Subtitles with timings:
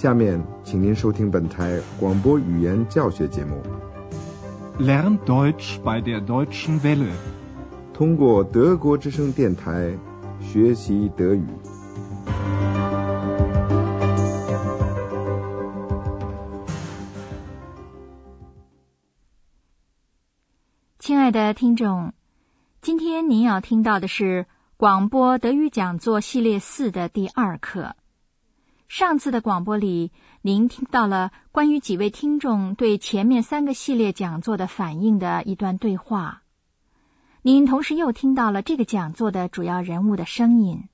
[0.00, 3.60] 下面，请您收听本台广播语言教学节目。
[4.78, 7.12] Lern Deutsch bei der Deutschen Welle，
[7.92, 9.92] 通过德国之声电台
[10.40, 11.44] 学习德语。
[20.98, 22.14] 亲爱的听众，
[22.80, 24.46] 今天您要听到的是
[24.78, 27.96] 广播德语讲座系列四的第二课。
[28.90, 30.10] 上次的广播里，
[30.42, 36.42] 您听到了关于几位听众对前面三个系列讲座的反应的一段对话。
[37.42, 40.88] 您同时又听到了这个讲座的主要人物的声音。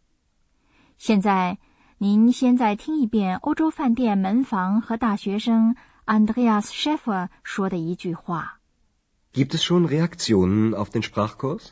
[0.99, 1.57] 现在，
[1.97, 5.75] 您先再听一遍欧洲饭店门房和大学生
[6.05, 8.61] Andreas Scheffer 说的一句话。
[9.33, 11.69] Gibt es schon Reaktionen auf den Sprachkurs？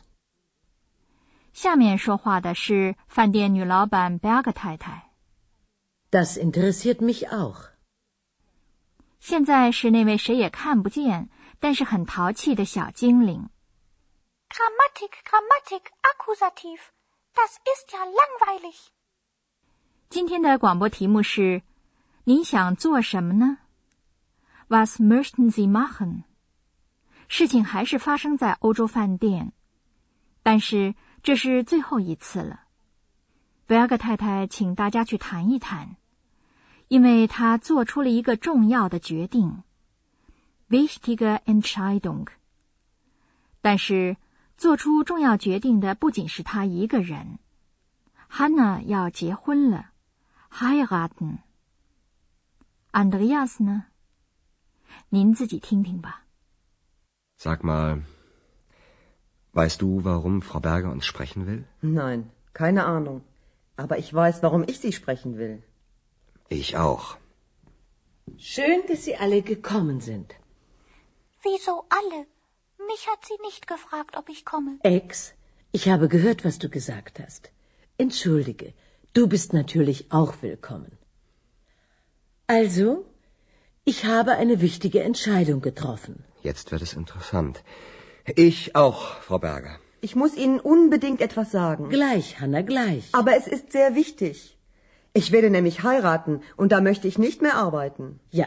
[1.53, 5.11] 下面说话的是饭店女老板 Berg 太太。
[6.15, 7.71] Das interessiert mich auch。
[9.19, 13.49] 现在是那位谁也看不见，但是很淘气的小精灵。
[14.47, 16.79] Grammatik, Grammatik, Akkusativ.
[17.33, 18.75] Das ist ja langweilig。
[20.07, 21.63] 今天的广播题目是：
[22.23, 23.57] 您想做什么呢
[24.69, 26.23] ？Was möchten Sie machen？
[27.27, 29.51] 事情还是发生在欧洲饭店，
[30.41, 32.61] 但是这是最后一次了。
[33.65, 35.97] 贝尔格太太请大家去谈一谈。
[36.87, 39.63] 因为他做出了一个重要的决定
[40.69, 42.27] ，wichtige Entscheidung。
[43.61, 44.17] 但是，
[44.57, 47.39] 做出重要决定的不仅是他一个人
[48.29, 49.91] ，Hanna 要结婚了
[50.51, 51.39] ，heiraten。
[52.91, 53.85] Andreas 呢？
[55.09, 56.25] 您自己听听吧。
[57.37, 58.03] Sag mal,
[59.53, 61.65] weißt du, warum Frau Berger uns sprechen will?
[61.81, 63.21] Nein, keine Ahnung.
[63.75, 65.61] Aber ich weiß, warum ich sie sprechen will.
[66.49, 67.17] Ich auch.
[68.37, 70.35] Schön, dass Sie alle gekommen sind.
[71.43, 72.25] Wieso alle?
[72.87, 74.77] Mich hat sie nicht gefragt, ob ich komme.
[74.83, 75.33] Ex,
[75.71, 77.51] ich habe gehört, was du gesagt hast.
[77.97, 78.73] Entschuldige,
[79.13, 80.97] du bist natürlich auch willkommen.
[82.47, 83.05] Also,
[83.85, 86.23] ich habe eine wichtige Entscheidung getroffen.
[86.43, 87.63] Jetzt wird es interessant.
[88.35, 89.79] Ich auch, Frau Berger.
[90.01, 91.89] Ich muss Ihnen unbedingt etwas sagen.
[91.89, 93.09] Gleich, Hanna, gleich.
[93.13, 94.54] Aber es ist sehr wichtig.
[95.14, 98.20] Ich werde nämlich heiraten und da möchte ich nicht mehr arbeiten.
[98.30, 98.46] Ja,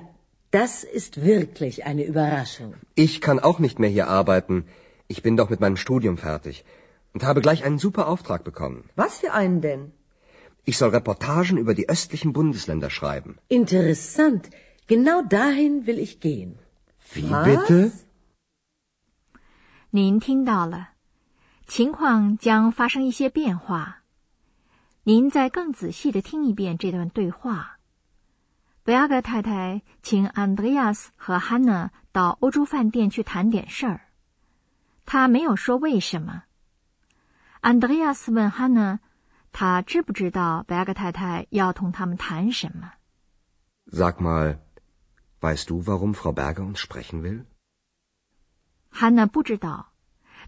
[0.51, 2.73] das ist wirklich eine Überraschung.
[2.95, 4.66] Ich kann auch nicht mehr hier arbeiten.
[5.07, 6.63] Ich bin doch mit meinem Studium fertig
[7.13, 8.89] und habe gleich einen super Auftrag bekommen.
[8.95, 9.91] Was für einen denn?
[10.66, 13.38] Ich soll Reportagen über die östlichen Bundesländer schreiben.
[13.49, 14.49] Interessant.
[14.88, 16.57] Genau dahin will ich gehen.
[17.13, 17.45] Wie Was?
[17.45, 17.91] bitte?
[19.91, 20.89] 您听到了，
[21.67, 23.96] 情况将发生一些变化。
[25.08, 27.78] 您再更仔细的听一遍这段对话。
[28.82, 34.10] 贝亚格太太请安德烈亚斯和汉娜到欧洲饭店去谈点事儿。
[35.06, 36.44] 他没有说为什么。
[37.60, 39.00] 安德烈亚斯问汉娜
[39.50, 42.92] ：“他知不知道贝亚格太太要同他们谈什么
[43.90, 44.58] ？”Sag mal,
[45.40, 47.46] weißt du, warum Frau Berger uns sprechen will？
[48.90, 49.94] 汉娜不知道，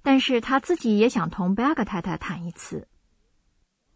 [0.02, 2.86] 但是他自己也想同贝亚格太太谈一次。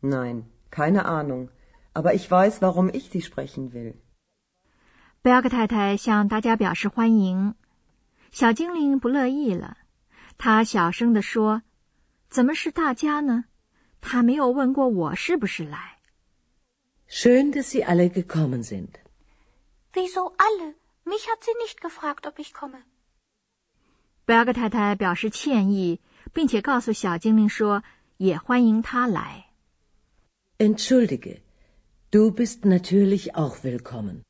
[0.00, 0.44] Nein.
[0.74, 1.50] Keine Ahnung,
[1.92, 3.94] aber ich weiß, warum ich Sie sprechen will.
[5.22, 7.54] 贝尔格太太向大家表示欢迎，
[8.32, 9.78] 小精灵不乐意了。
[10.36, 11.62] 他小声地说
[12.28, 13.44] ：“怎么是大家呢？
[14.00, 15.98] 他没有问过我是不是来。”
[17.08, 18.88] Schön, dass Sie alle gekommen sind.
[19.92, 20.74] Wieso alle?
[21.04, 22.82] Mich hat sie nicht gefragt, ob ich komme.
[24.24, 26.00] 贝尔格太太表示歉意，
[26.32, 27.84] 并且告诉小精灵说
[28.18, 29.43] ：“也欢迎他来。”
[30.56, 31.40] Entschuldige,
[32.12, 34.22] du bist natürlich auch willkommen.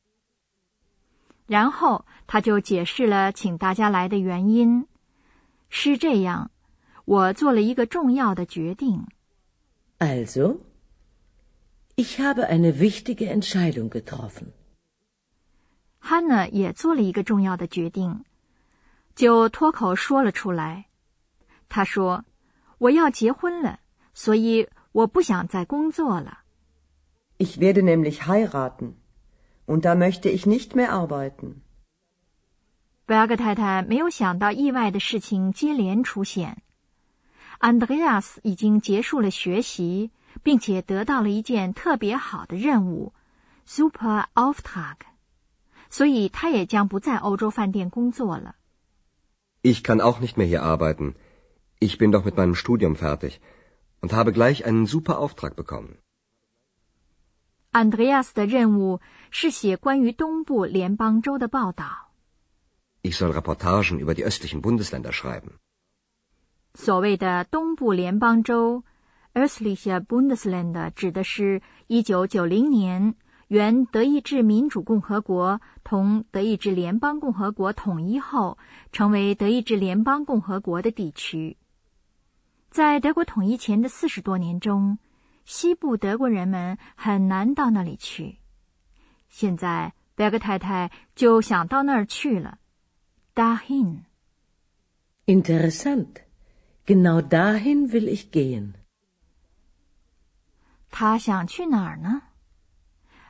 [1.45, 4.87] 然后他就解释了请大家来的原因。
[5.69, 6.49] 是这样，
[7.05, 9.05] 我做了一个重要的决定。
[9.99, 10.57] Also,
[11.95, 14.47] ich habe eine wichtige Entscheidung getroffen.
[16.01, 18.23] Hanna 也做了一个重要的决定，
[19.15, 20.85] 就脱口说了出来。
[21.69, 22.25] 他说
[22.79, 23.79] ：“我要结婚了，
[24.15, 26.45] 所以。”我不想再工作了。
[27.37, 28.93] Ich werde nämlich heiraten,
[29.65, 31.55] und da möchte ich nicht mehr arbeiten.
[33.05, 36.61] 贝尔格太太没有想到意外的事情接连出现。
[37.59, 40.11] Andreas 已经结束了学习，
[40.41, 43.13] 并且得到了一件特别好的任务
[43.67, 44.95] ——Super Auftrag，
[45.89, 48.55] 所以他也将不在欧洲饭店工作了。
[49.61, 51.15] Ich kann auch nicht mehr hier arbeiten.
[51.79, 53.41] Ich bin doch mit meinem Studium fertig.
[54.05, 55.97] Und habe gleich einen super Auftrag bekommen.
[57.71, 62.11] 安德烈亚斯的任务是写关于东部联邦州的报道。
[63.01, 65.53] Ich soll Reportagen über die östlichen Bundesländer schreiben.
[66.75, 68.83] 所谓的东部联邦州
[69.33, 73.15] （Östliche Bundesländer） 指的是1990年
[73.47, 78.59] 原德意志民主共和国同德意志联邦共和国统一后
[78.91, 81.57] 成为德意志联邦共和国的地区。
[82.75, 84.99] 在德国统一前的四十多年中，
[85.45, 88.39] 西部德国人们很难到那里去。
[89.29, 92.57] 现在，贝格太太就想到那儿去了。
[93.33, 93.99] dahin.
[95.25, 96.15] Interessant.
[96.85, 98.73] Genau dahin will ich gehen.
[100.91, 102.23] 他想去哪儿呢？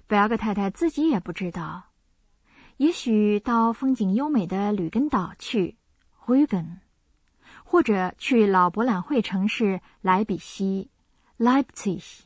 [0.08, 1.92] 贝尔格太太自己也不知道。
[2.78, 5.78] 也许到风景优美的吕根岛去
[6.26, 6.80] （Rügen），
[7.66, 10.92] 或者去老博览会城市莱比锡
[11.40, 12.20] （Leipzig）。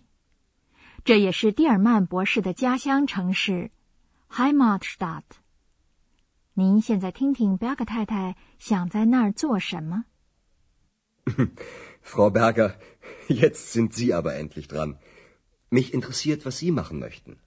[1.05, 3.71] 这也是蒂尔曼博士的家乡城市
[4.29, 5.23] （Heimatstadt）。
[6.53, 10.03] 您现在听听 Berger 太太想在那儿做什么
[12.03, 12.75] ？Frau Berger,
[13.29, 14.97] jetzt sind Sie aber endlich dran.
[15.71, 17.37] Mich interessiert, was Sie machen möchten.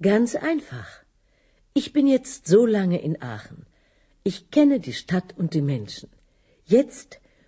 [0.00, 1.04] Ganz einfach.
[1.72, 3.64] Ich bin jetzt so lange in Aachen.
[4.22, 6.10] Ich kenne die Stadt und die Menschen.
[6.66, 7.21] Jetzt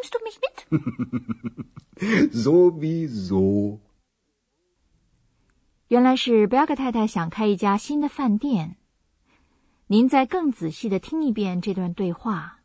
[0.00, 0.56] Nimmst du mich mit?
[2.32, 3.80] Sowieso.
[5.88, 8.76] 原来是贝格太太想开一家新的饭店。
[9.88, 12.60] 您再更仔细的听一遍这段对话。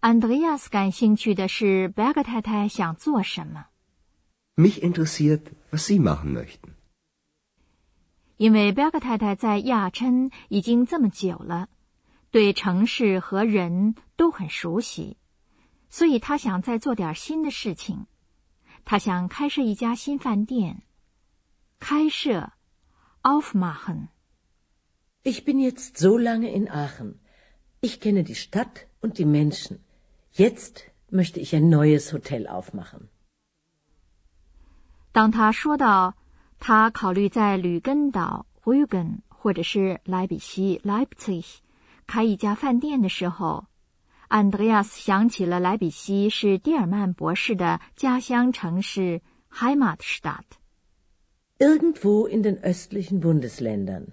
[0.00, 3.68] 安德烈亚斯感兴趣的是贝格太太想做什么。
[4.56, 6.74] Mich interessiert, was Sie machen möchten。
[8.36, 11.68] 因为贝格太太在亚琛已经这么久了，
[12.30, 15.16] 对城市和人都很熟悉，
[15.96, 18.06] 所以他想再做点新的事情。
[18.84, 20.82] 他想开设一家新饭店。
[21.78, 22.52] 开设
[23.22, 24.08] ，aufmachen。
[25.22, 27.14] Ich bin jetzt so lange in Aachen.
[27.80, 29.78] Ich kenne die Stadt und die Menschen.
[30.34, 33.08] Jetzt möchte ich ein neues Hotel aufmachen.
[35.12, 36.14] 当他说到
[36.58, 41.46] 他考虑在吕根岛 （Rügen） 或者是莱比锡 （Leipzig）
[42.06, 43.64] 开一家饭店的时候，
[44.28, 50.42] 安德烈亚斯想起了莱比锡是蒂尔曼博士的家乡城市 （Heimatstadt）。
[51.58, 54.08] Irgendwo in den östlichen Bundesländern.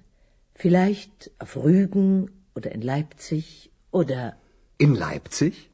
[0.56, 4.38] Vielleicht auf Rügen oder in Leipzig oder.
[4.78, 5.72] In Leipzig?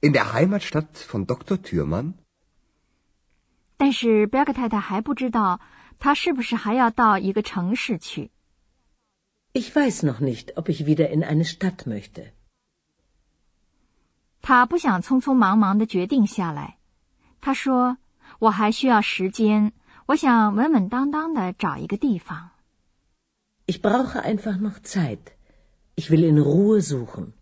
[0.00, 1.56] In der Heimatstadt von Dr.
[1.58, 2.14] Thürmann?
[3.76, 5.60] 但是贝格太太还不知道，
[6.00, 8.30] 他是不是还要到一个城市去。
[9.52, 12.32] Ich weiß noch nicht, ob ich wieder in eine Stadt möchte.
[14.48, 16.78] 他不想匆匆忙忙的决定下来。
[17.38, 17.98] 他说
[18.40, 19.74] ：“我还需要时间，
[20.06, 22.52] 我想稳稳当当的找一个地方。”
[23.68, 25.18] Ich brauche einfach noch Zeit.
[25.96, 27.32] Ich will in Ruhe suchen.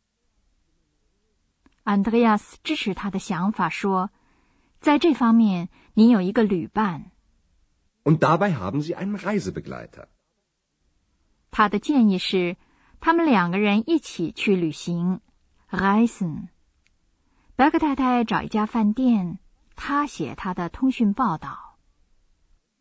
[1.84, 4.10] Andreas 支持他的想法，说
[4.82, 7.12] ：“在这方面，你有一个旅伴。”
[8.02, 10.08] Und dabei haben Sie einen Reisebegleiter.
[11.52, 12.56] 他的建议是，
[12.98, 15.20] 他们两个人一起去旅行
[15.70, 16.48] ，reisen。
[17.56, 19.38] 白克太太找一家饭店，
[19.74, 21.78] 他写他的通讯报道。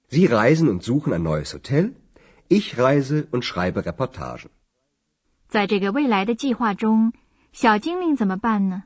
[0.09, 1.93] Sie reisen und suchen ein neues Hotel.
[2.49, 4.49] Ich reise und schreibe Reportagen.
[5.47, 7.13] 在这个未来的计划中，
[7.53, 8.83] 小精灵怎么办呢？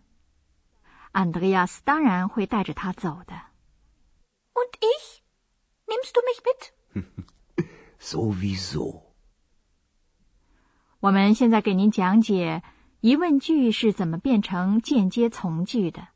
[1.11, 3.33] 安德烈亚斯当然会带着他走的。
[4.53, 5.23] Und ich?
[5.87, 7.65] Nimmst du mich mit?
[7.99, 9.05] Sowieso.
[10.99, 12.61] 我们现在给您讲解
[13.01, 16.09] 疑问句是怎么变成间接从句的。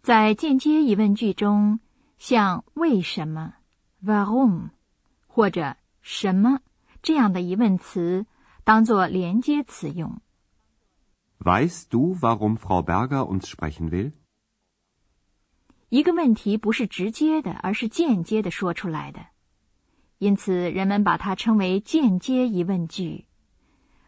[0.00, 1.80] 在间接疑问句中，
[2.16, 3.54] 像“为什么
[4.04, 4.70] ”（Warum）
[5.26, 6.60] 或者“什么”
[7.02, 8.24] 这样的疑问词，
[8.62, 10.20] 当做连接词用。
[11.40, 14.12] Weißt du, warum Frau Berger uns sprechen will？
[15.88, 19.26] 一个问题不是直接的，而是间接的说出来的。
[20.18, 23.26] 因此人们把它称为间接疑问句。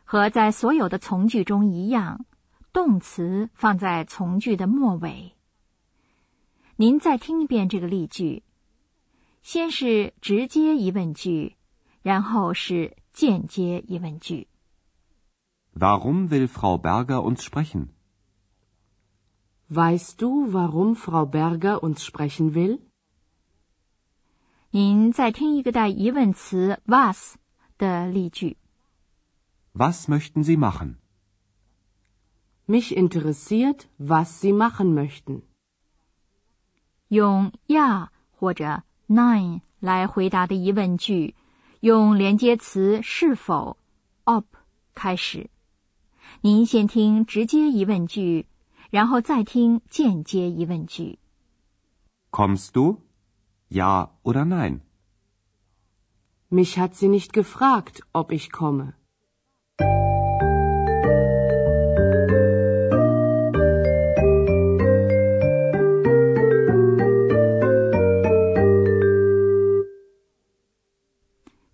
[0.04, 2.26] 和在所有的从句中一样，
[2.72, 5.36] 动词放在从句的末尾。
[6.74, 8.42] 您再听一遍这个例句：
[9.42, 11.54] 先是直接疑问句，
[12.02, 14.48] 然后是间接疑问句。
[15.77, 17.89] Warum will Frau Berger uns sprechen?
[19.67, 22.79] Weißt du, warum Frau Berger uns sprechen will?
[24.71, 27.35] 您再听一个带疑问词 was
[27.77, 28.55] 的例句。
[29.73, 30.95] Was möchten Sie machen?
[32.67, 35.41] Mich interessiert, was Sie machen möchten.
[37.09, 41.35] 用 ja 或者 nein 来回答的疑问句，
[41.81, 43.77] 用连接词是否
[44.23, 44.45] ob
[44.93, 45.49] 开始。
[46.42, 48.46] 您先听直接疑问句，
[48.88, 51.18] 然后再听间接疑问句。
[52.30, 53.00] Kommst du?
[53.68, 54.80] Ja oder nein?
[56.50, 58.94] Mich hat sie nicht gefragt, ob ich komme.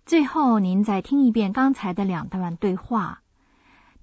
[0.05, 3.21] 最后，您再听一遍刚才的两段对话。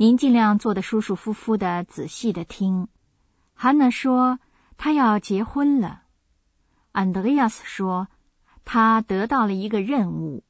[0.03, 2.87] 您尽量坐得舒舒服服的，仔细的听。
[3.53, 4.39] 汉娜说
[4.77, 6.03] 她要结婚了，
[6.93, 8.07] 安德烈亚斯说
[8.63, 10.43] 他得到了一个任务。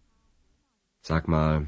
[1.04, 1.68] Sag mal,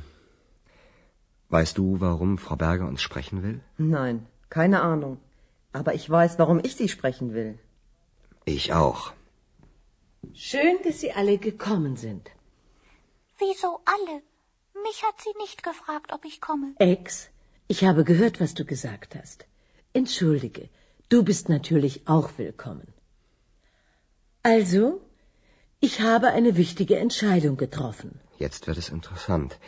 [1.49, 3.61] weißt du, warum Frau Berger uns sprechen will?
[3.77, 5.17] Nein, keine Ahnung.
[5.71, 7.57] Aber ich weiß, warum ich Sie sprechen will.
[8.45, 9.13] Ich auch.
[10.33, 12.29] Schön, dass Sie alle gekommen sind.
[13.39, 14.21] Wieso alle?
[14.83, 16.73] Mich hat sie nicht gefragt, ob ich komme.
[16.77, 17.29] Ex,
[17.68, 19.44] ich habe gehört, was du gesagt hast.
[19.92, 20.68] Entschuldige,
[21.08, 22.88] du bist natürlich auch willkommen.
[24.42, 25.00] Also,
[25.80, 28.20] ich habe eine wichtige Entscheidung getroffen.
[28.38, 29.58] Jetzt wird es interessant.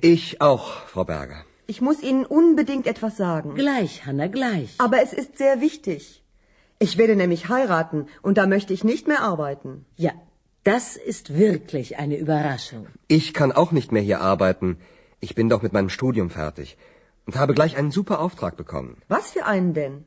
[0.00, 1.44] Ich auch, Frau Berger.
[1.66, 3.54] Ich muss Ihnen unbedingt etwas sagen.
[3.54, 4.74] Gleich, Hanna, gleich.
[4.78, 6.22] Aber es ist sehr wichtig.
[6.78, 9.84] Ich werde nämlich heiraten und da möchte ich nicht mehr arbeiten.
[9.96, 10.12] Ja,
[10.64, 12.86] das ist wirklich eine Überraschung.
[13.08, 14.78] Ich kann auch nicht mehr hier arbeiten.
[15.20, 16.76] Ich bin doch mit meinem Studium fertig
[17.25, 19.01] und habe gleich einen super Auftrag bekommen.
[19.07, 20.05] Was für einen denn?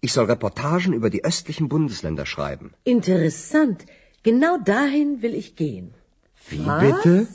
[0.00, 2.74] Ich soll Reportagen über die östlichen Bundesländer schreiben.
[2.84, 3.86] Interessant.
[4.22, 5.94] Genau dahin will ich gehen.
[6.48, 6.82] Wie Was?
[6.82, 7.26] bitte?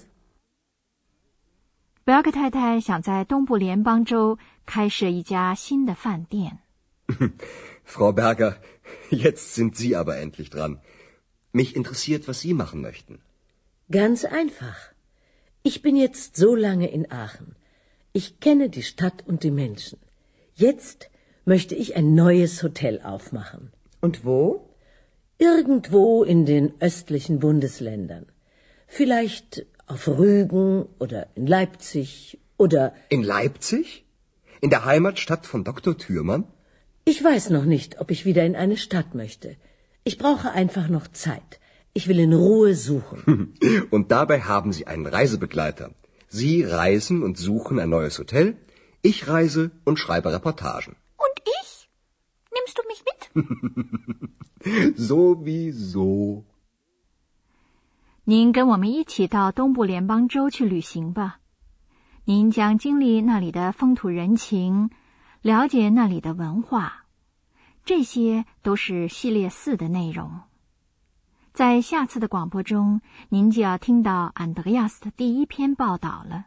[2.05, 6.57] 贝尔格太太想在东部联邦州开设一家新的饭店。
[7.83, 8.55] Frau Berger,
[9.09, 10.79] jetzt sind Sie aber endlich dran.
[11.51, 13.19] Mich interessiert, was Sie machen möchten.
[13.91, 14.77] Ganz einfach.
[15.61, 17.55] Ich bin jetzt so lange in Aachen.
[18.16, 19.98] Ich kenne die Stadt und die Menschen.
[20.54, 21.10] Jetzt
[21.44, 23.72] möchte ich ein neues Hotel aufmachen.
[24.00, 24.42] Und wo?
[25.38, 28.26] Irgendwo in den östlichen Bundesländern.
[28.86, 34.04] Vielleicht auf Rügen oder in Leipzig oder In Leipzig?
[34.60, 35.98] In der Heimatstadt von Dr.
[35.98, 36.44] Thürmann?
[37.04, 39.56] ich weiß noch nicht, ob ich wieder in eine Stadt möchte.
[40.04, 41.60] Ich brauche einfach noch Zeit.
[41.92, 43.54] Ich will in Ruhe suchen.
[43.90, 45.90] Und dabei haben Sie einen Reisebegleiter.
[46.36, 48.56] Sie reisen und suchen ein neues Hotel.
[49.02, 50.96] Ich reise und schreibe Reportagen.
[51.24, 51.88] Und ich?
[52.56, 53.20] Nimmst du mich mit?
[54.96, 56.42] Sowieso.
[58.24, 61.38] 您跟我们一起到东部联邦州去旅行吧。
[62.24, 64.90] 您将经历那里的风土人情，
[65.42, 67.04] 了解那里的文化，
[67.84, 70.40] 这些都是系列四的内容。
[71.54, 76.46] 在下次的广播中，您就要听到安德亚斯的第一篇报道了。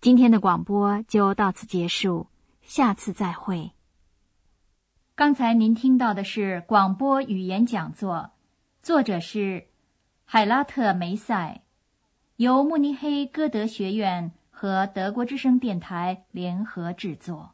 [0.00, 2.28] 今天的广播就到此结束，
[2.62, 3.72] 下次再会。
[5.14, 8.30] 刚才您听到的是广播语言讲座，
[8.82, 9.66] 作者是
[10.24, 11.60] 海拉特梅塞，
[12.36, 17.50] 由慕尼黑歌德学院和德国之声电台联合制作。